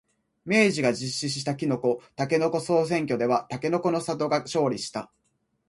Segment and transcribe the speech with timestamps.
[0.45, 5.11] 明治が実施したきのこ、たけのこ総選挙ではたけのこの里が勝利した。